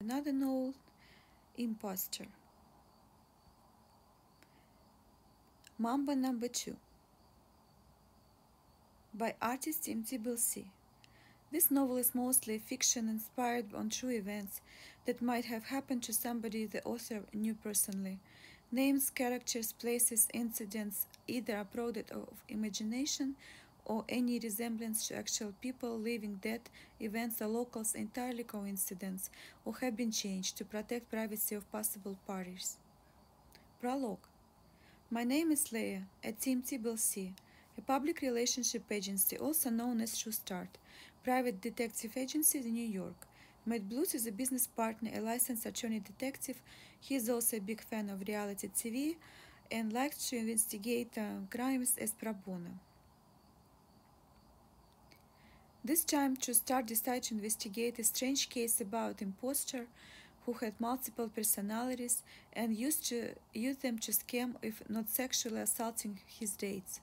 [0.00, 0.74] Another novel,
[1.56, 2.26] Imposter.
[5.76, 6.76] Mamba number two
[9.12, 10.66] by artist Tim Tbilisi.
[11.50, 14.60] This novel is mostly fiction inspired on true events
[15.04, 18.20] that might have happened to somebody the author knew personally.
[18.70, 23.34] Names, characters, places, incidents, either a product of imagination
[23.88, 26.60] or any resemblance to actual people, living, dead,
[27.00, 29.30] events, or locals entirely coincidence
[29.64, 32.76] or have been changed to protect privacy of possible parties.
[33.80, 34.26] Prologue
[35.10, 37.32] My name is Leia at Team Tbilisi,
[37.78, 40.76] a public relationship agency also known as True Start,
[41.24, 43.26] private detective agency in New York.
[43.64, 46.60] Matt Bluth is a business partner, a licensed attorney detective.
[47.00, 49.16] He is also a big fan of reality TV
[49.70, 52.70] and likes to investigate uh, crimes as pro bono.
[55.84, 59.86] This time, True Start decided to investigate a strange case about impostor
[60.44, 66.18] who had multiple personalities and used to use them to scam, if not sexually assaulting
[66.26, 67.00] his dates.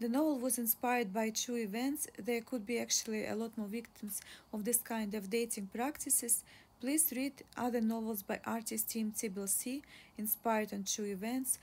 [0.00, 2.06] The novel was inspired by true events.
[2.18, 4.20] There could be actually a lot more victims
[4.52, 6.44] of this kind of dating practices.
[6.80, 9.80] Please read other novels by artist Tim Tbilisi
[10.18, 11.58] inspired on true events.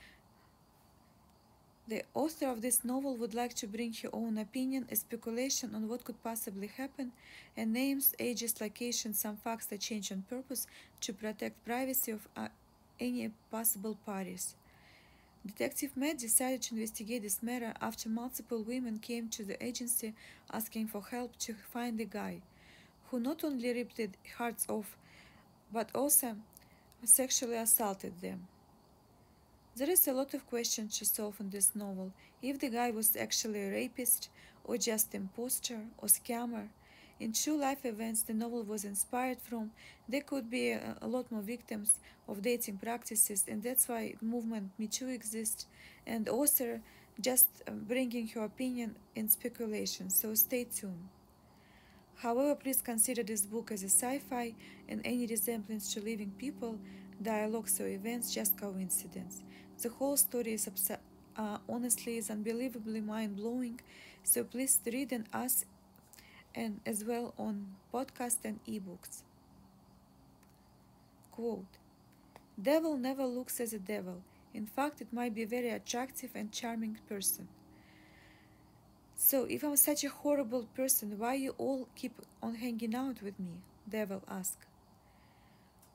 [1.86, 5.86] The author of this novel would like to bring her own opinion, a speculation on
[5.86, 7.12] what could possibly happen,
[7.58, 10.66] and names, ages, locations, some facts that change on purpose
[11.02, 12.48] to protect privacy of uh,
[12.98, 14.54] any possible parties.
[15.46, 20.14] Detective Matt decided to investigate this matter after multiple women came to the agency
[20.50, 22.40] asking for help to find the guy,
[23.10, 24.96] who not only ripped their hearts off,
[25.70, 26.36] but also
[27.04, 28.48] sexually assaulted them.
[29.76, 32.12] There is a lot of questions to solve in this novel.
[32.40, 34.28] If the guy was actually a rapist,
[34.62, 36.68] or just impostor, or scammer.
[37.18, 39.72] In true life events the novel was inspired from,
[40.08, 44.70] there could be a, a lot more victims of dating practices, and that's why movement
[44.78, 45.66] Me Too exists,
[46.06, 46.80] and author
[47.20, 50.08] just uh, bringing her opinion in speculation.
[50.08, 51.08] So stay tuned.
[52.16, 54.54] However, please consider this book as a sci-fi,
[54.88, 56.78] and any resemblance to living people,
[57.22, 59.42] dialogues, or events just coincidence.
[59.80, 60.68] The whole story is
[61.36, 63.80] uh, honestly is unbelievably mind-blowing.
[64.22, 65.66] So please read and ask
[66.54, 69.22] and as well on podcast and ebooks.
[71.32, 71.78] Quote
[72.60, 74.22] Devil never looks as a devil.
[74.52, 77.48] In fact, it might be a very attractive and charming person.
[79.16, 83.38] So, if I'm such a horrible person, why you all keep on hanging out with
[83.40, 83.58] me?
[83.88, 84.66] Devil asked.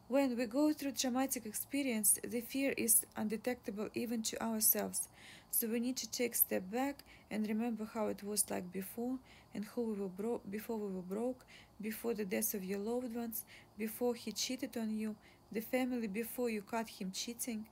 [0.10, 5.08] When we go through traumatic experience, the fear is undetectable even to ourselves.
[5.52, 9.20] So we need to take a step back and remember how it was like before
[9.54, 11.46] and who we were bro- before we were broke,
[11.80, 13.46] before the death of your loved ones,
[13.78, 15.16] before he cheated on you,
[15.52, 17.68] the family before you caught him cheating,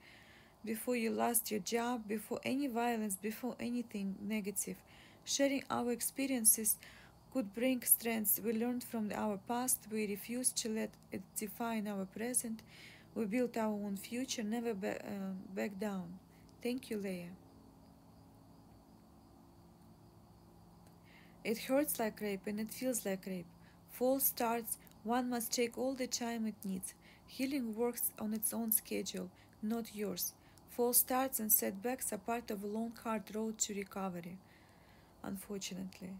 [0.63, 4.77] before you lost your job, before any violence, before anything negative.
[5.25, 6.77] Sharing our experiences
[7.33, 9.87] could bring strengths we learned from our past.
[9.91, 12.61] We refuse to let it define our present.
[13.15, 16.19] We build our own future, never uh, back down.
[16.61, 17.29] Thank you, Leia.
[21.43, 23.47] It hurts like rape and it feels like rape.
[23.89, 26.93] Fall starts, one must take all the time it needs.
[27.25, 29.29] Healing works on its own schedule,
[29.61, 30.33] not yours.
[30.69, 34.37] Fall starts and setbacks are part of a long, hard road to recovery.
[35.23, 36.11] Unfortunately,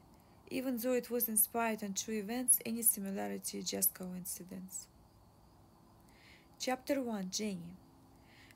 [0.49, 4.87] even though it was inspired on true events, any similarity just coincidence.
[6.59, 7.77] Chapter 1 Jenny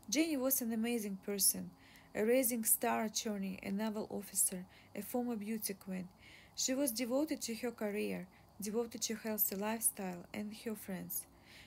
[0.10, 1.70] Jenny was an amazing person,
[2.16, 4.66] a rising star attorney, a naval officer,
[4.96, 6.08] a former beauty queen.
[6.56, 8.28] She was devoted to her career,
[8.62, 11.26] devoted to healthy lifestyle and her friends.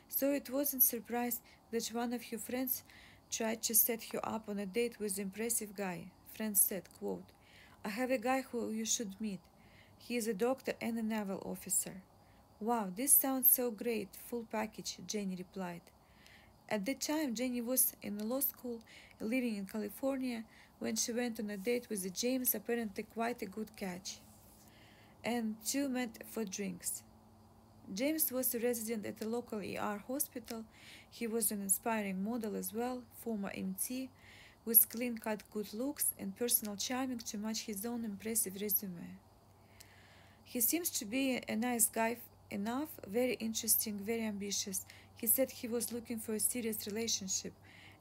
[0.08, 2.82] So it wasn't surprise that one of her friends
[3.30, 6.10] tried to set her up on a date with an impressive guy.
[6.34, 7.24] Friend said, quote,
[7.84, 9.40] I have a guy who you should meet.
[10.06, 12.02] He is a doctor and a naval officer.
[12.60, 15.80] Wow, this sounds so great, full package, Jenny replied.
[16.68, 18.80] At that time, Jenny was in law school,
[19.20, 20.44] living in California,
[20.78, 24.18] when she went on a date with James, apparently quite a good catch
[25.24, 27.02] and two met for drinks.
[27.92, 30.64] James was a resident at a local ER hospital.
[31.10, 34.10] He was an inspiring model as well, former MT,
[34.64, 39.18] with clean cut good looks and personal charming to match his own impressive resume.
[40.44, 42.18] He seems to be a nice guy
[42.50, 44.86] enough, very interesting, very ambitious.
[45.16, 47.52] He said he was looking for a serious relationship,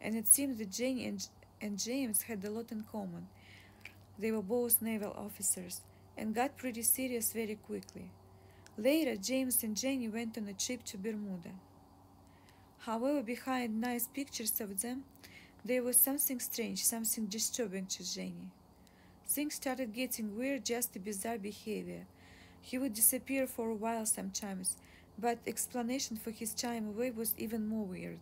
[0.02, 1.28] and it seemed that Jane and,
[1.62, 3.28] and James had a lot in common.
[4.20, 5.82] They were both naval officers
[6.18, 8.12] and got pretty serious very quickly.
[8.78, 11.52] Later, James and Jenny went on a trip to Bermuda.
[12.80, 15.06] However, behind nice pictures of them,
[15.64, 18.52] there was something strange, something disturbing to Jenny.
[19.26, 22.06] Things started getting weird, just bizarre behavior.
[22.66, 24.78] He would disappear for a while sometimes,
[25.20, 28.20] but explanation for his time away was even more weird.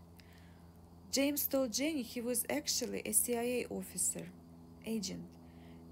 [1.11, 4.27] James told Jenny he was actually a CIA officer,
[4.83, 5.25] agent,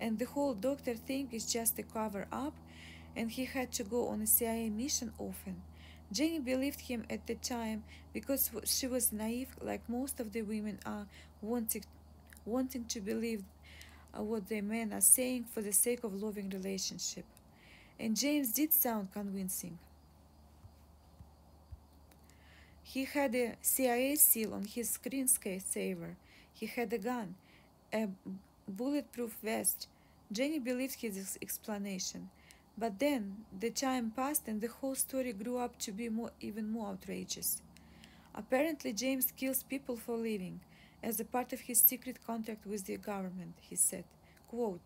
[0.01, 2.55] and the whole doctor thing is just a cover up,
[3.15, 5.61] and he had to go on a CIA mission often.
[6.11, 10.79] Jenny believed him at the time because she was naive, like most of the women
[10.87, 11.05] are,
[11.39, 11.85] wanting,
[12.45, 13.43] wanting to believe
[14.17, 17.25] uh, what the men are saying for the sake of loving relationship.
[17.99, 19.77] And James did sound convincing.
[22.81, 26.15] He had a CIA seal on his screensaver.
[26.53, 27.35] He had a gun,
[27.93, 28.07] a
[28.67, 29.87] bulletproof vest.
[30.31, 32.29] Jenny believed his explanation.
[32.77, 36.71] But then the time passed and the whole story grew up to be more, even
[36.71, 37.61] more outrageous.
[38.33, 40.61] Apparently, James kills people for living
[41.03, 44.05] as a part of his secret contract with the government, he said.
[44.47, 44.81] Quote,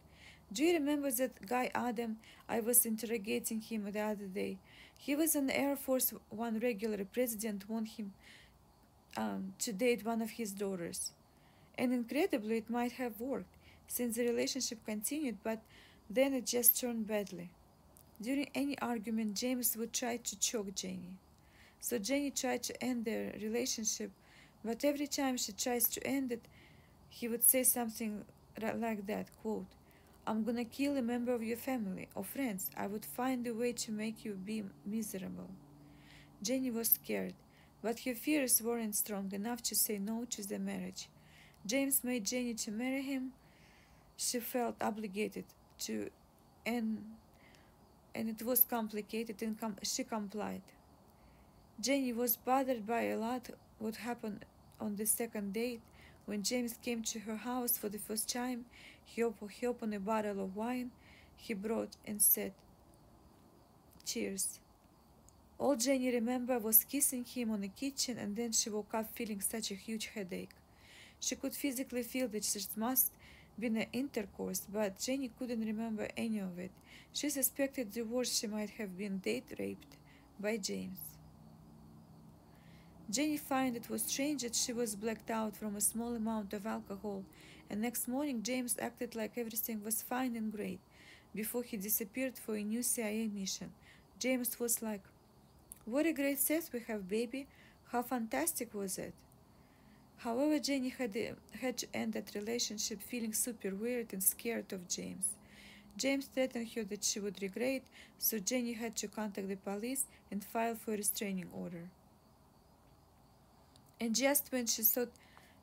[0.53, 2.17] Do you remember that guy Adam?
[2.47, 4.59] I was interrogating him the other day.
[4.95, 7.03] He was an Air Force One regular.
[7.05, 8.13] President wanted him
[9.17, 11.11] um, to date one of his daughters.
[11.75, 13.55] And incredibly, it might have worked,
[13.87, 15.59] since the relationship continued, but
[16.07, 17.49] then it just turned badly.
[18.21, 21.17] During any argument, James would try to choke Jenny.
[21.79, 24.11] So Jenny tried to end their relationship,
[24.63, 26.45] but every time she tries to end it,
[27.09, 28.23] he would say something
[28.61, 29.65] like that quote,
[30.25, 32.71] I'm gonna kill a member of your family or friends.
[32.77, 35.49] I would find a way to make you be miserable.
[36.41, 37.33] Jenny was scared,
[37.81, 41.09] but her fears weren't strong enough to say no to the marriage.
[41.65, 43.33] James made Jenny to marry him.
[44.15, 45.45] She felt obligated
[45.79, 46.09] to,
[46.65, 47.03] and
[48.15, 50.61] and it was complicated, and com- she complied.
[51.81, 53.49] Jenny was bothered by a lot
[53.79, 54.45] what happened
[54.79, 55.81] on the second date
[56.25, 58.65] when James came to her house for the first time.
[59.05, 60.91] He, op- he opened a bottle of wine
[61.43, 62.53] he brought and said,
[64.05, 64.59] Cheers.
[65.59, 69.41] All Jenny remembered was kissing him on the kitchen, and then she woke up feeling
[69.41, 70.55] such a huge headache.
[71.19, 73.11] She could physically feel that there must
[73.59, 76.71] been an intercourse, but Jenny couldn't remember any of it.
[77.13, 79.97] She suspected the worst she might have been date raped
[80.39, 81.12] by James.
[83.13, 86.65] Jenny found it was strange that she was blacked out from a small amount of
[86.65, 87.23] alcohol,
[87.69, 90.79] and next morning James acted like everything was fine and great.
[91.35, 93.71] Before he disappeared for a new CIA mission,
[94.17, 95.03] James was like,
[95.85, 97.45] What a great set we have, baby!
[97.91, 99.13] How fantastic was it?
[100.17, 101.15] However, Jenny had,
[101.61, 105.35] had to end that relationship feeling super weird and scared of James.
[105.97, 107.83] James threatened her that she would regret,
[108.17, 111.89] so Jenny had to contact the police and file for a restraining order.
[114.03, 115.13] And just when she thought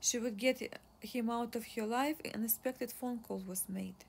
[0.01, 4.07] she would get him out of her life, an unexpected phone call was made.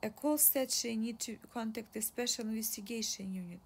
[0.00, 3.58] A call said she needed to contact the Special Investigation Unit,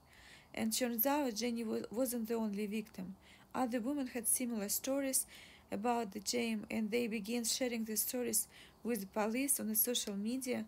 [0.54, 3.16] and turns out Jenny wasn't the only victim.
[3.54, 5.26] Other women had similar stories
[5.70, 8.48] about the jam and they began sharing the stories
[8.82, 10.64] with the police on the social media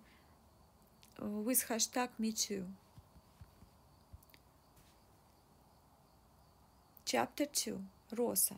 [1.22, 2.64] uh, with hashtag MeToo.
[7.06, 7.80] Chapter 2
[8.18, 8.56] Rosa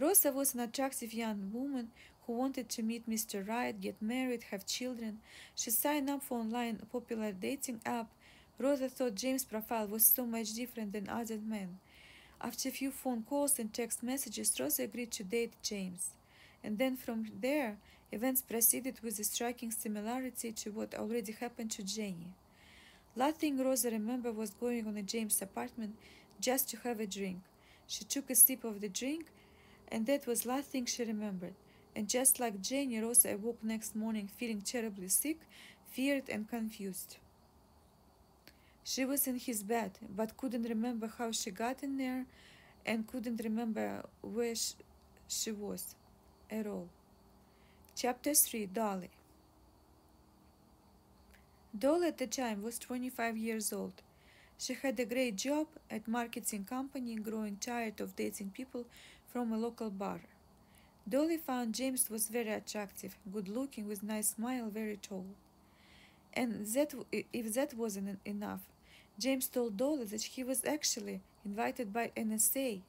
[0.00, 1.88] Rosa was an attractive young woman
[2.24, 3.46] who wanted to meet Mr.
[3.46, 5.18] Right, get married, have children.
[5.56, 8.06] She signed up for online popular dating app.
[8.60, 11.80] Rosa thought James' profile was so much different than other men.
[12.40, 16.10] After a few phone calls and text messages, Rosa agreed to date James.
[16.62, 17.78] And then from there,
[18.12, 22.34] events proceeded with a striking similarity to what already happened to Jenny.
[23.16, 25.96] Last thing Rosa remembered was going on a James' apartment
[26.40, 27.40] just to have a drink.
[27.88, 29.26] She took a sip of the drink,
[29.90, 31.54] and that was last thing she remembered.
[31.96, 35.38] And just like Jenny, Rosa awoke next morning feeling terribly sick,
[35.90, 37.16] feared, and confused.
[38.84, 42.24] She was in his bed, but couldn't remember how she got in there
[42.86, 44.54] and couldn't remember where
[45.28, 45.94] she was
[46.50, 46.88] at all.
[47.94, 49.10] Chapter 3 Dolly
[51.76, 54.02] Dolly at the time was 25 years old.
[54.56, 58.86] She had a great job at marketing company, growing tired of dating people
[59.32, 60.20] from a local bar.
[61.08, 65.26] Dolly found James was very attractive, good looking, with nice smile, very tall.
[66.34, 66.94] And that
[67.32, 68.60] if that wasn't enough,
[69.18, 72.80] James told Dolly that he was actually invited by NSA,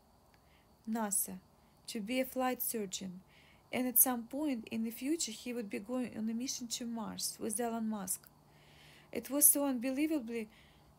[0.90, 1.38] NASA,
[1.88, 3.22] to be a flight surgeon,
[3.72, 6.86] and at some point in the future he would be going on a mission to
[6.86, 8.22] Mars with Elon Musk.
[9.12, 10.50] It was so unbelievably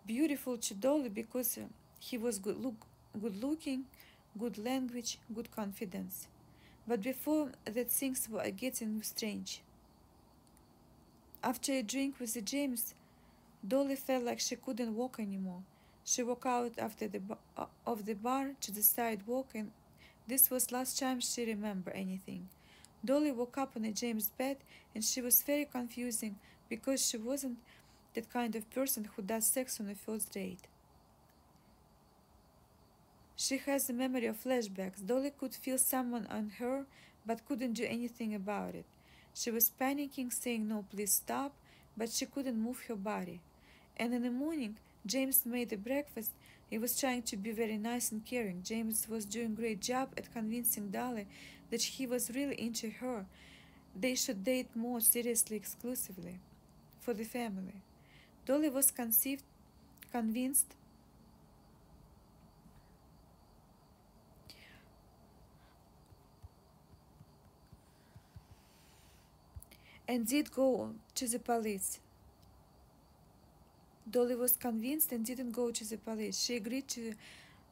[0.07, 1.63] beautiful to Dolly because uh,
[2.01, 2.87] he was good, look,
[3.21, 3.85] good looking,
[4.39, 6.29] good language, good confidence.
[6.87, 9.63] But before that, things were getting strange.
[11.43, 12.95] After a drink with the James,
[13.67, 15.63] Dolly felt like she couldn't walk anymore.
[16.05, 17.21] She walked out after the
[17.57, 19.71] uh, of the bar to the sidewalk, and
[20.27, 22.49] this was last time she remembered anything.
[23.05, 24.59] Dolly woke up on a James bed,
[24.95, 26.37] and she was very confusing
[26.69, 27.59] because she wasn't
[28.15, 30.67] that kind of person who does sex on a first date.
[33.41, 35.07] She has a memory of flashbacks.
[35.07, 36.85] Dolly could feel someone on her,
[37.25, 38.85] but couldn't do anything about it.
[39.33, 41.55] She was panicking, saying, No, please stop,
[41.97, 43.41] but she couldn't move her body.
[43.97, 46.33] And in the morning, James made the breakfast.
[46.69, 48.63] He was trying to be very nice and caring.
[48.63, 51.27] James was doing a great job at convincing Dolly
[51.71, 53.25] that he was really into her.
[53.99, 56.41] They should date more seriously, exclusively,
[57.01, 57.81] for the family.
[58.45, 59.45] Dolly was conceived,
[60.13, 60.75] convinced
[70.11, 72.01] and did go to the police.
[74.11, 76.37] Dolly was convinced and didn't go to the police.
[76.45, 77.15] She agreed to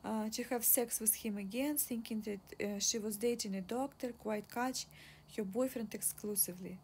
[0.05, 4.13] uh, to have sex with him again, thinking that uh, she was dating a doctor,
[4.27, 4.87] quite catch
[5.37, 6.79] her boyfriend exclusively.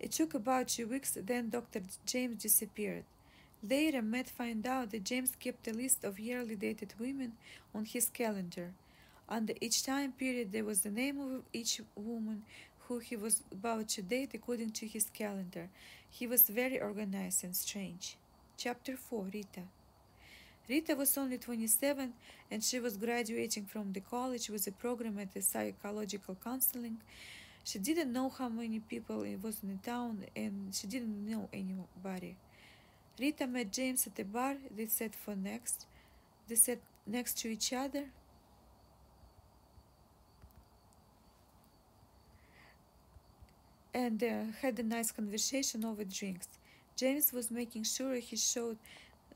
[0.00, 1.82] It took about two weeks, then Dr.
[2.06, 3.04] James disappeared.
[3.62, 7.32] Later, Matt found out that James kept a list of yearly dated women
[7.74, 8.72] on his calendar.
[9.28, 12.42] Under each time period, there was the name of each woman
[12.88, 15.68] who he was about to date according to his calendar.
[16.10, 18.16] He was very organized and strange.
[18.56, 19.62] Chapter 4 Rita
[20.68, 22.12] Rita was only 27
[22.50, 26.98] and she was graduating from the college with a program at the psychological counseling.
[27.64, 31.48] She didn't know how many people it was in the town and she didn't know
[31.52, 32.36] anybody.
[33.18, 34.56] Rita met James at the bar.
[34.74, 35.86] They sat for next.
[36.48, 38.04] They sat next to each other
[43.94, 46.48] and uh, had a nice conversation over drinks.
[46.96, 48.76] James was making sure he showed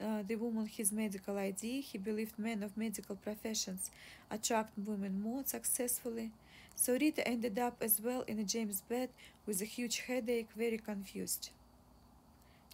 [0.01, 1.81] uh, the woman his medical ID.
[1.81, 3.91] He believed men of medical professions
[4.31, 6.31] attract women more successfully.
[6.75, 9.11] So Rita ended up as well in a James bed
[9.47, 11.51] with a huge headache, very confused.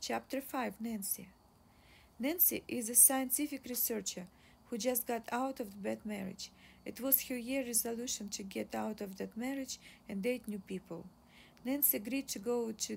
[0.01, 1.29] Chapter 5 Nancy
[2.19, 4.27] Nancy is a scientific researcher
[4.69, 6.51] who just got out of the bad marriage.
[6.85, 11.07] It was her year resolution to get out of that marriage and date new people.
[11.65, 12.97] Nancy agreed to go to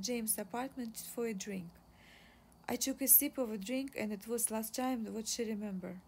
[0.00, 1.68] James' apartment for a drink.
[2.68, 6.00] I took a sip of a drink, and it was last time what she remembered.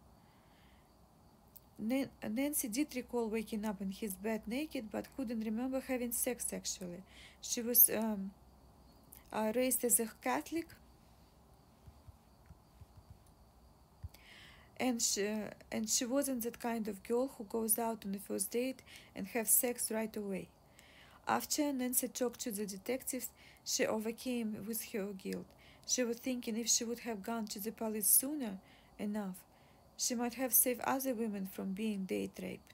[1.79, 7.03] Nancy did recall waking up in his bed naked, but couldn't remember having sex actually.
[7.41, 8.33] She was um,
[9.33, 10.67] uh, raised as a Catholic,
[14.81, 15.29] and she,
[15.73, 18.83] and she wasn't that kind of girl who goes out on the first date
[19.15, 20.49] and have sex right away.
[21.29, 23.29] After Nancy talked to the detectives,
[23.63, 25.45] she overcame with her guilt.
[25.87, 28.57] She was thinking if she would have gone to the police sooner
[28.99, 29.37] enough,
[29.99, 32.73] she might have saved other women from being date raped.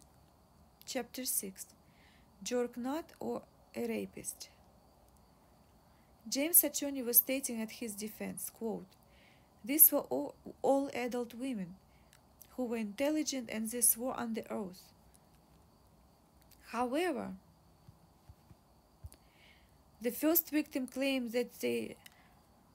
[0.86, 1.66] Chapter 6
[2.44, 3.42] Jork not or
[3.74, 4.50] a rapist.
[6.28, 8.86] James' attorney was stating at his defense, quote,
[9.64, 11.74] These were all, all adult women
[12.50, 14.92] who were intelligent and they swore under oath.
[16.68, 17.32] However,
[20.00, 21.96] the first victim claimed that they,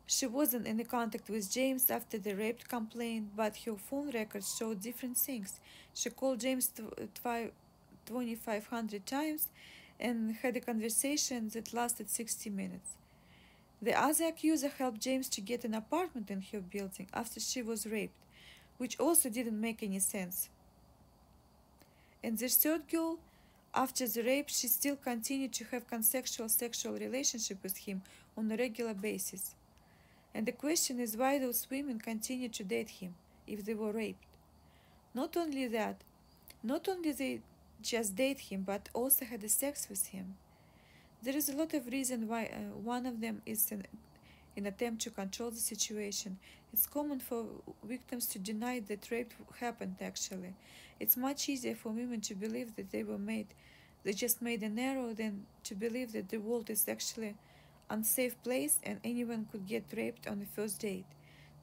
[0.08, 4.82] she wasn't in contact with James after the rape complaint, but her phone records showed
[4.82, 5.60] different things.
[5.94, 9.48] She called James 2,500 times
[10.00, 12.96] and had a conversation that lasted 60 minutes.
[13.82, 17.86] The other accuser helped James to get an apartment in her building after she was
[17.86, 18.26] raped,
[18.78, 20.50] which also didn't make any sense.
[22.24, 23.20] And the third girl
[23.74, 28.02] after the rape, she still continued to have consensual sexual relationship with him
[28.38, 29.56] on a regular basis.
[30.34, 33.16] And the question is why those women continued to date him
[33.48, 34.26] if they were raped.
[35.14, 36.04] Not only that,
[36.64, 37.42] not only they
[37.82, 40.36] just date him, but also had sex with him.
[41.22, 43.84] There is a lot of reason why uh, one of them is an,
[44.58, 46.38] an attempt to control the situation.
[46.74, 47.46] It's common for
[47.84, 50.54] victims to deny that rape happened actually.
[51.00, 53.48] It's much easier for women to believe that they were made,
[54.04, 57.36] they just made an error than to believe that the world is actually
[57.90, 61.06] unsafe place and anyone could get raped on the first date.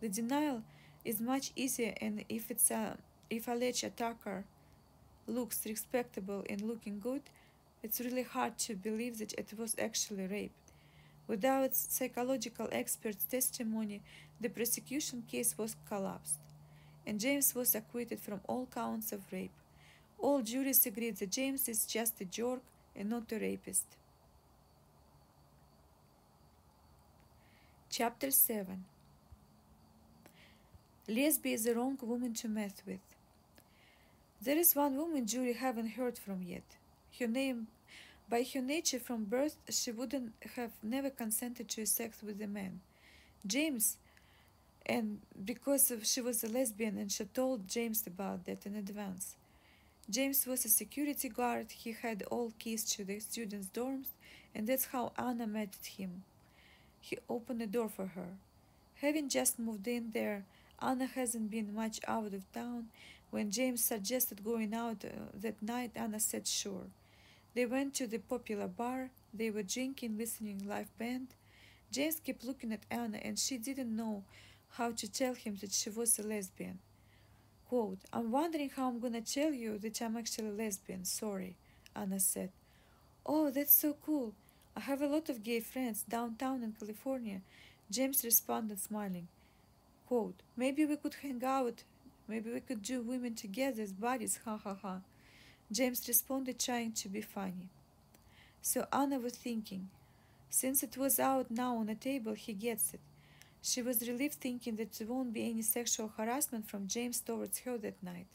[0.00, 0.62] The denial
[1.04, 2.98] is much easier and if it's a
[3.30, 4.44] if alleged attacker
[5.26, 7.22] looks respectable and looking good,
[7.82, 10.52] it's really hard to believe that it was actually rape.
[11.26, 14.02] Without psychological experts' testimony,
[14.40, 16.38] the prosecution case was collapsed
[17.06, 19.52] and James was acquitted from all counts of rape.
[20.18, 22.62] All juries agreed that James is just a jerk
[22.96, 23.86] and not a rapist.
[27.90, 28.84] Chapter 7
[31.08, 33.00] Lesbia is the wrong woman to mess with.
[34.42, 36.76] There is one woman jury haven't heard from yet.
[37.18, 37.68] Her name,
[38.28, 42.80] by her nature from birth, she wouldn't have never consented to sex with a man.
[43.46, 43.98] James,
[44.84, 49.36] and because of, she was a lesbian and she told James about that in advance.
[50.08, 54.08] James was a security guard, he had all keys to the students' dorms,
[54.54, 56.22] and that's how Anna met him.
[57.00, 58.28] He opened the door for her.
[59.00, 60.44] Having just moved in there,
[60.80, 62.86] Anna hasn't been much out of town.
[63.30, 66.86] When James suggested going out uh, that night, Anna said sure.
[67.56, 69.08] They went to the popular bar.
[69.32, 71.28] They were drinking, listening live band.
[71.90, 74.24] James kept looking at Anna, and she didn't know
[74.72, 76.80] how to tell him that she was a lesbian.
[77.70, 81.06] Quote, I'm wondering how I'm gonna tell you that I'm actually a lesbian.
[81.06, 81.56] Sorry,
[81.94, 82.50] Anna said.
[83.24, 84.34] Oh, that's so cool.
[84.76, 87.40] I have a lot of gay friends downtown in California.
[87.90, 89.28] James responded, smiling.
[90.06, 91.84] Quote, maybe we could hang out.
[92.28, 94.40] Maybe we could do women together as buddies.
[94.44, 95.00] Ha ha ha.
[95.70, 97.68] James responded, trying to be funny.
[98.62, 99.88] So Anna was thinking,
[100.48, 103.00] since it was out now on the table, he gets it.
[103.62, 107.76] She was relieved, thinking that there won't be any sexual harassment from James towards her
[107.78, 108.26] that night.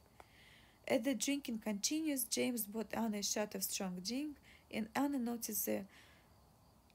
[0.88, 4.36] As the drinking continues, James bought Anna a shot of strong drink,
[4.70, 5.86] and Anna noticed that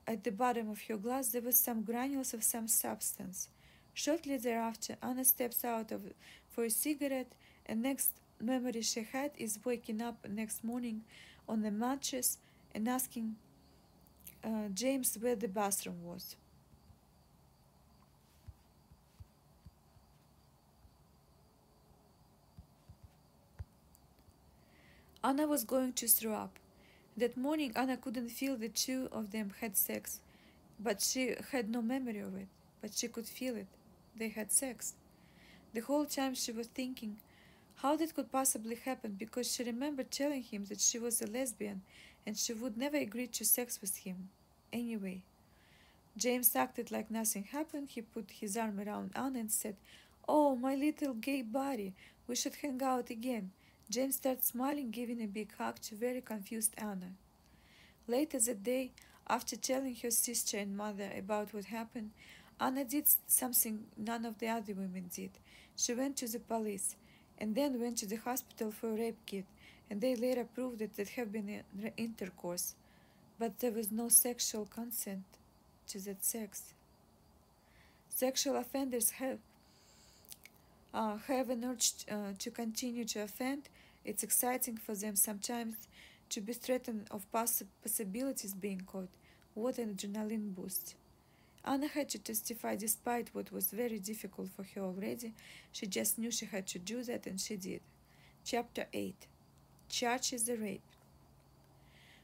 [0.07, 3.49] at the bottom of her glass there was some granules of some substance.
[3.95, 6.03] Shortly thereafter, Anna steps out of,
[6.51, 7.33] for a cigarette,
[7.65, 11.03] and next memory she had is waking up next morning
[11.49, 12.39] on the mattress
[12.75, 13.37] and asking
[14.45, 16.37] uh, James where the bathroom was.
[25.25, 26.59] Anna was going to throw up.
[27.17, 30.21] That morning, Anna couldn't feel the two of them had sex,
[30.79, 32.47] but she had no memory of it.
[32.81, 33.67] But she could feel it.
[34.17, 34.95] They had sex.
[35.75, 37.17] The whole time she was thinking
[37.87, 41.83] how that could possibly happen because she remembered telling him that she was a lesbian
[42.27, 44.29] and she would never agree to sex with him.
[44.73, 45.23] Anyway,
[46.17, 47.89] James acted like nothing happened.
[47.91, 49.77] He put his arm around Anna and said,
[50.29, 51.95] Oh, my little gay buddy,
[52.27, 53.53] we should hang out again.
[53.89, 57.13] James started smiling, giving a big hug to very confused Anna.
[58.09, 58.91] Later that day,
[59.29, 62.11] after telling her sister and mother about what happened,
[62.61, 65.31] Anna did something none of the other women did.
[65.77, 66.97] She went to the police
[67.39, 69.45] and then went to the hospital for a rape kit,
[69.91, 71.63] and they later proved that there had been
[71.97, 72.75] intercourse,
[73.39, 75.25] but there was no sexual consent
[75.89, 76.75] to that sex.
[78.09, 79.39] Sexual offenders have
[80.95, 83.69] uh, have an urge uh, to continue to offend,
[84.07, 85.89] it's exciting for them sometimes
[86.31, 89.09] to be threatened of poss- possibilities being caught.
[89.55, 90.95] What an adrenaline boost!
[91.67, 95.33] Anna had to testify despite what was very difficult for her already.
[95.73, 97.81] She just knew she had to do that and she did.
[98.45, 99.27] Chapter 8
[99.89, 100.83] Charges the rape.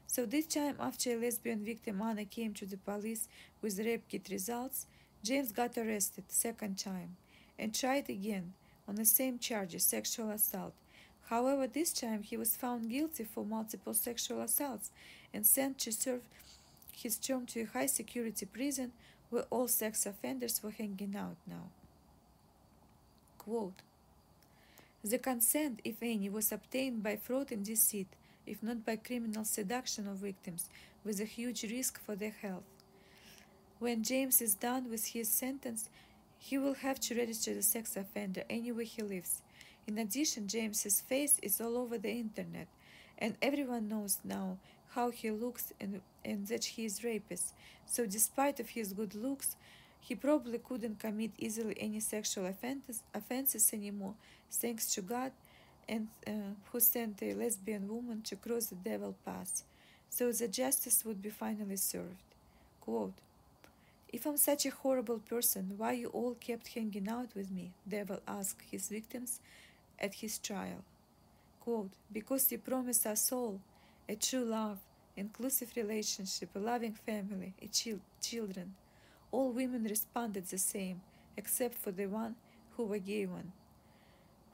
[0.07, 3.27] So this time, after a lesbian victim Anna came to the police
[3.61, 4.85] with rape kit results,
[5.23, 7.17] James got arrested second time
[7.59, 8.53] and tried again
[8.87, 10.73] on the same charges sexual assault.
[11.29, 14.91] However, this time he was found guilty for multiple sexual assaults
[15.33, 16.21] and sent to serve
[16.93, 18.91] his term to a high security prison
[19.33, 21.65] where all sex offenders were hanging out now.
[23.39, 23.81] Quote,
[25.03, 28.07] the consent, if any, was obtained by fraud and deceit,
[28.45, 30.69] if not by criminal seduction of victims,
[31.03, 32.63] with a huge risk for their health.
[33.79, 35.89] When James is done with his sentence,
[36.37, 39.41] he will have to register as a sex offender anywhere he lives.
[39.87, 42.67] In addition, James's face is all over the internet,
[43.17, 44.57] and everyone knows now
[44.95, 47.53] how he looks and, and that he is rapist.
[47.85, 49.55] So despite of his good looks,
[49.99, 54.15] he probably couldn't commit easily any sexual offenses, offenses anymore,
[54.51, 55.31] thanks to God,
[55.87, 56.31] and uh,
[56.71, 59.63] who sent a lesbian woman to cross the devil path,
[60.09, 62.27] so the justice would be finally served.
[62.81, 63.13] Quote,
[64.11, 67.71] if I'm such a horrible person, why you all kept hanging out with me?
[67.87, 69.39] Devil asked his victims
[69.99, 70.83] at his trial.
[71.61, 73.59] Quote, because you promised us all
[74.13, 74.77] a true love,
[75.17, 78.75] inclusive relationship, a loving family, a chil- children.
[79.31, 81.01] All women responded the same,
[81.35, 82.35] except for the one
[82.77, 83.51] who was given,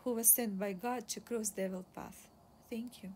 [0.03, 2.29] who was sent by God to cross devil path.
[2.69, 3.09] Thank you.